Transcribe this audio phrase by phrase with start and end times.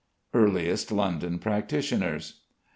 [0.33, 2.41] EARLIEST LONDON PRACTITIONERS.